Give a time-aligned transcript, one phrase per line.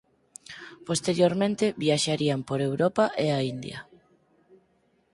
[0.87, 3.79] Posteriormente viaxarían por Europa e a India.